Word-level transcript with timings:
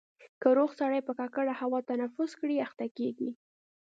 که 0.41 0.47
روغ 0.57 0.71
سړی 0.79 0.99
په 1.07 1.13
ککړه 1.19 1.53
هوا 1.61 1.79
تنفس 1.89 2.31
کړي 2.39 2.55
اخته 2.65 2.85
کېږي. 2.97 3.29